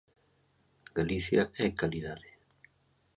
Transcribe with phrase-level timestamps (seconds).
[0.97, 2.29] Galicia é calidade.